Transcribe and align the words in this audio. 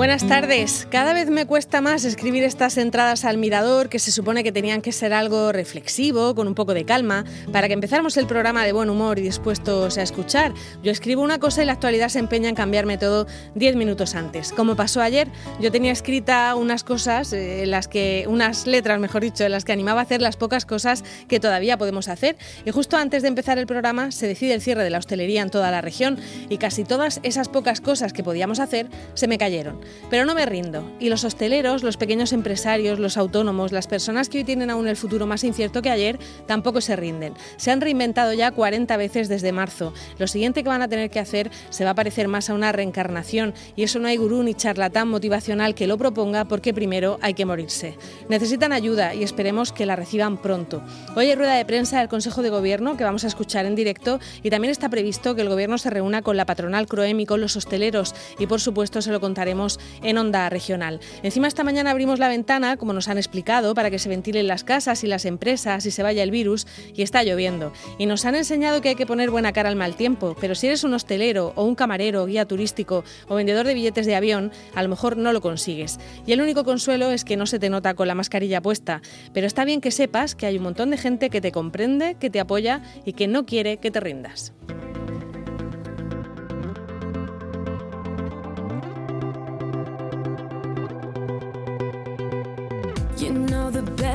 Buenas 0.00 0.26
tardes. 0.26 0.88
Cada 0.90 1.12
vez 1.12 1.28
me 1.28 1.44
cuesta 1.44 1.82
más 1.82 2.06
escribir 2.06 2.42
estas 2.42 2.78
entradas 2.78 3.26
al 3.26 3.36
mirador 3.36 3.90
que 3.90 3.98
se 3.98 4.10
supone 4.10 4.42
que 4.42 4.50
tenían 4.50 4.80
que 4.80 4.92
ser 4.92 5.12
algo 5.12 5.52
reflexivo, 5.52 6.34
con 6.34 6.48
un 6.48 6.54
poco 6.54 6.72
de 6.72 6.86
calma, 6.86 7.26
para 7.52 7.68
que 7.68 7.74
empezáramos 7.74 8.16
el 8.16 8.26
programa 8.26 8.64
de 8.64 8.72
buen 8.72 8.88
humor 8.88 9.18
y 9.18 9.22
dispuestos 9.22 9.98
a 9.98 10.02
escuchar. 10.02 10.54
Yo 10.82 10.90
escribo 10.90 11.20
una 11.20 11.38
cosa 11.38 11.62
y 11.62 11.66
la 11.66 11.72
actualidad 11.72 12.08
se 12.08 12.18
empeña 12.18 12.48
en 12.48 12.54
cambiarme 12.54 12.96
todo 12.96 13.26
10 13.56 13.76
minutos 13.76 14.14
antes. 14.14 14.52
Como 14.52 14.74
pasó 14.74 15.02
ayer, 15.02 15.28
yo 15.60 15.70
tenía 15.70 15.92
escrita 15.92 16.54
unas 16.54 16.82
cosas, 16.82 17.34
eh, 17.34 17.66
las 17.66 17.86
que, 17.86 18.24
unas 18.26 18.66
letras, 18.66 18.98
mejor 19.00 19.20
dicho, 19.20 19.44
en 19.44 19.52
las 19.52 19.66
que 19.66 19.72
animaba 19.72 20.00
a 20.00 20.04
hacer 20.04 20.22
las 20.22 20.38
pocas 20.38 20.64
cosas 20.64 21.04
que 21.28 21.40
todavía 21.40 21.76
podemos 21.76 22.08
hacer. 22.08 22.38
Y 22.64 22.70
justo 22.70 22.96
antes 22.96 23.20
de 23.20 23.28
empezar 23.28 23.58
el 23.58 23.66
programa 23.66 24.12
se 24.12 24.26
decide 24.26 24.54
el 24.54 24.62
cierre 24.62 24.82
de 24.82 24.88
la 24.88 24.96
hostelería 24.96 25.42
en 25.42 25.50
toda 25.50 25.70
la 25.70 25.82
región 25.82 26.16
y 26.48 26.56
casi 26.56 26.84
todas 26.84 27.20
esas 27.22 27.50
pocas 27.50 27.82
cosas 27.82 28.14
que 28.14 28.24
podíamos 28.24 28.60
hacer 28.60 28.88
se 29.12 29.28
me 29.28 29.36
cayeron. 29.36 29.89
Pero 30.10 30.24
no 30.24 30.34
me 30.34 30.46
rindo. 30.46 30.90
Y 30.98 31.08
los 31.08 31.24
hosteleros, 31.24 31.82
los 31.82 31.96
pequeños 31.96 32.32
empresarios, 32.32 32.98
los 32.98 33.16
autónomos, 33.16 33.72
las 33.72 33.86
personas 33.86 34.28
que 34.28 34.38
hoy 34.38 34.44
tienen 34.44 34.70
aún 34.70 34.88
el 34.88 34.96
futuro 34.96 35.26
más 35.26 35.44
incierto 35.44 35.82
que 35.82 35.90
ayer, 35.90 36.18
tampoco 36.46 36.80
se 36.80 36.96
rinden. 36.96 37.34
Se 37.56 37.70
han 37.70 37.80
reinventado 37.80 38.32
ya 38.32 38.50
40 38.50 38.96
veces 38.96 39.28
desde 39.28 39.52
marzo. 39.52 39.92
Lo 40.18 40.26
siguiente 40.26 40.62
que 40.62 40.68
van 40.68 40.82
a 40.82 40.88
tener 40.88 41.10
que 41.10 41.20
hacer 41.20 41.50
se 41.70 41.84
va 41.84 41.90
a 41.90 41.94
parecer 41.94 42.28
más 42.28 42.50
a 42.50 42.54
una 42.54 42.72
reencarnación. 42.72 43.54
Y 43.76 43.82
eso 43.82 43.98
no 43.98 44.08
hay 44.08 44.16
gurú 44.16 44.42
ni 44.42 44.54
charlatán 44.54 45.08
motivacional 45.08 45.74
que 45.74 45.86
lo 45.86 45.98
proponga 45.98 46.44
porque 46.44 46.74
primero 46.74 47.18
hay 47.22 47.34
que 47.34 47.46
morirse. 47.46 47.96
Necesitan 48.28 48.72
ayuda 48.72 49.14
y 49.14 49.22
esperemos 49.22 49.72
que 49.72 49.86
la 49.86 49.96
reciban 49.96 50.38
pronto. 50.38 50.82
Hoy 51.16 51.26
hay 51.26 51.34
rueda 51.34 51.54
de 51.54 51.64
prensa 51.64 51.98
del 51.98 52.08
Consejo 52.08 52.42
de 52.42 52.50
Gobierno 52.50 52.96
que 52.96 53.04
vamos 53.04 53.24
a 53.24 53.26
escuchar 53.26 53.66
en 53.66 53.74
directo 53.74 54.20
y 54.42 54.50
también 54.50 54.70
está 54.70 54.88
previsto 54.88 55.34
que 55.34 55.42
el 55.42 55.48
Gobierno 55.48 55.78
se 55.78 55.90
reúna 55.90 56.22
con 56.22 56.36
la 56.36 56.46
patronal 56.46 56.86
Croem 56.86 57.18
y 57.20 57.26
con 57.26 57.40
los 57.40 57.56
hosteleros 57.56 58.14
y 58.38 58.46
por 58.46 58.60
supuesto 58.60 59.02
se 59.02 59.10
lo 59.10 59.20
contaremos 59.20 59.79
en 60.02 60.18
onda 60.18 60.48
regional. 60.48 61.00
Encima 61.22 61.48
esta 61.48 61.64
mañana 61.64 61.90
abrimos 61.90 62.18
la 62.18 62.28
ventana, 62.28 62.76
como 62.76 62.92
nos 62.92 63.08
han 63.08 63.18
explicado, 63.18 63.74
para 63.74 63.90
que 63.90 63.98
se 63.98 64.08
ventilen 64.08 64.46
las 64.46 64.64
casas 64.64 65.04
y 65.04 65.06
las 65.06 65.24
empresas 65.24 65.86
y 65.86 65.90
se 65.90 66.02
vaya 66.02 66.22
el 66.22 66.30
virus 66.30 66.66
y 66.94 67.02
está 67.02 67.22
lloviendo. 67.22 67.72
Y 67.98 68.06
nos 68.06 68.24
han 68.24 68.34
enseñado 68.34 68.80
que 68.80 68.90
hay 68.90 68.94
que 68.94 69.06
poner 69.06 69.30
buena 69.30 69.52
cara 69.52 69.68
al 69.68 69.76
mal 69.76 69.94
tiempo, 69.94 70.36
pero 70.40 70.54
si 70.54 70.66
eres 70.66 70.84
un 70.84 70.94
hostelero 70.94 71.52
o 71.56 71.64
un 71.64 71.74
camarero, 71.74 72.26
guía 72.26 72.46
turístico 72.46 73.04
o 73.28 73.34
vendedor 73.34 73.66
de 73.66 73.74
billetes 73.74 74.06
de 74.06 74.16
avión, 74.16 74.52
a 74.74 74.82
lo 74.82 74.88
mejor 74.88 75.16
no 75.16 75.32
lo 75.32 75.40
consigues. 75.40 75.98
Y 76.26 76.32
el 76.32 76.40
único 76.40 76.64
consuelo 76.64 77.10
es 77.10 77.24
que 77.24 77.36
no 77.36 77.46
se 77.46 77.58
te 77.58 77.70
nota 77.70 77.94
con 77.94 78.08
la 78.08 78.14
mascarilla 78.14 78.60
puesta, 78.60 79.02
pero 79.32 79.46
está 79.46 79.64
bien 79.64 79.80
que 79.80 79.90
sepas 79.90 80.34
que 80.34 80.46
hay 80.46 80.56
un 80.56 80.64
montón 80.64 80.90
de 80.90 80.98
gente 80.98 81.30
que 81.30 81.40
te 81.40 81.52
comprende, 81.52 82.16
que 82.18 82.30
te 82.30 82.40
apoya 82.40 82.82
y 83.04 83.12
que 83.12 83.28
no 83.28 83.46
quiere 83.46 83.78
que 83.78 83.90
te 83.90 84.00
rindas. 84.00 84.52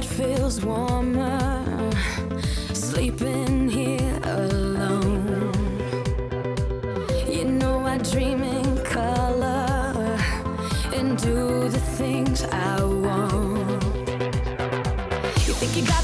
Feels 0.05 0.63
warmer 0.63 1.91
sleeping 2.73 3.67
here 3.67 4.19
alone. 4.23 5.51
You 7.27 7.45
know 7.45 7.79
I 7.79 7.97
dream 7.97 8.43
in 8.43 8.77
color 8.83 10.17
and 10.93 11.17
do 11.17 11.69
the 11.69 11.79
things 11.97 12.43
I 12.43 12.83
want. 12.83 13.83
You 15.47 15.53
think 15.59 15.75
you 15.75 15.85
got 15.85 16.03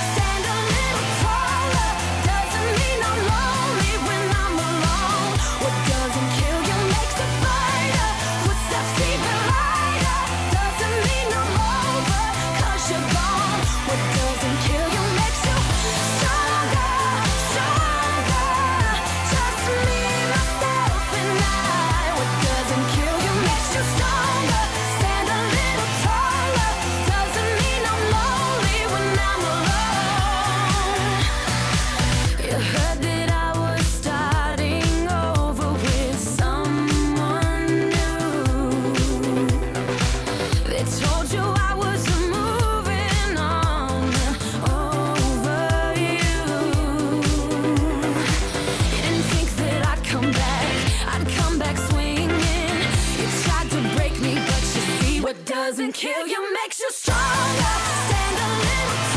What 55.31 55.45
doesn't 55.45 55.93
kill 55.93 56.27
you 56.27 56.53
makes 56.53 56.79
you 56.81 56.91
stronger. 56.91 57.21
Stand 58.07 58.37
a 58.37 58.49
little 58.57 59.10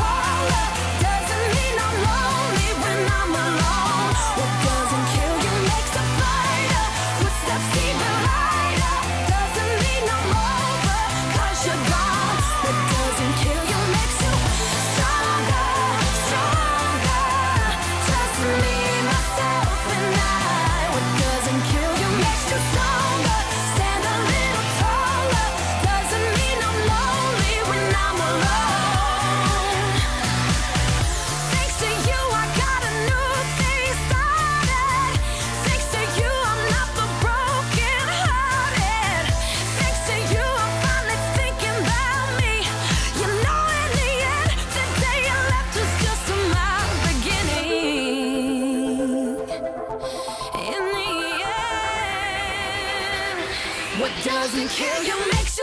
doesn't 54.44 54.69
kill 54.69 55.02
you. 55.05 55.17
Makes 55.32 55.54